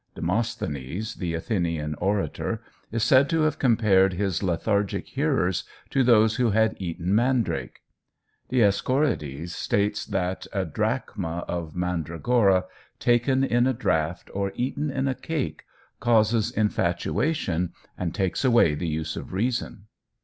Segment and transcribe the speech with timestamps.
[0.15, 6.49] Demosthenes, the Athenian orator, is said to have compared his lethargic hearers to those who
[6.49, 7.81] had eaten mandrake.
[8.49, 12.65] Dioscorides states that "a drachm of mandragora
[12.97, 15.65] taken in a draught, or eaten in a cake,
[15.99, 19.85] causes infatuation, and takes away the use of reason."